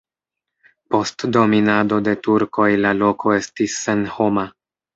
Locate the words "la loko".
2.81-3.37